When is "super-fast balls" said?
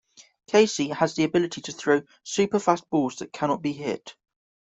2.23-3.17